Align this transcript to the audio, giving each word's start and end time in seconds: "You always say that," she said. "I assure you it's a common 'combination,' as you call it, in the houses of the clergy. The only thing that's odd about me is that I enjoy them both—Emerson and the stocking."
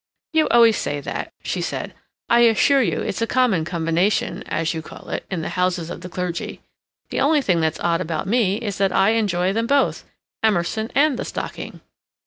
"You 0.33 0.49
always 0.49 0.77
say 0.79 0.99
that," 0.99 1.31
she 1.43 1.61
said. 1.61 1.93
"I 2.27 2.39
assure 2.39 2.81
you 2.81 3.01
it's 3.01 3.21
a 3.21 3.27
common 3.27 3.63
'combination,' 3.63 4.41
as 4.47 4.73
you 4.73 4.81
call 4.81 5.09
it, 5.09 5.27
in 5.29 5.43
the 5.43 5.49
houses 5.49 5.91
of 5.91 6.01
the 6.01 6.09
clergy. 6.09 6.59
The 7.11 7.21
only 7.21 7.43
thing 7.43 7.61
that's 7.61 7.79
odd 7.79 8.01
about 8.01 8.25
me 8.27 8.55
is 8.55 8.79
that 8.79 8.91
I 8.91 9.11
enjoy 9.11 9.53
them 9.53 9.67
both—Emerson 9.67 10.89
and 10.95 11.19
the 11.19 11.25
stocking." 11.25 11.81